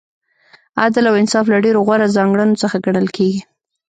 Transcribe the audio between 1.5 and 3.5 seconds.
ډېرو غوره ځانګړنو څخه ګڼل کیږي.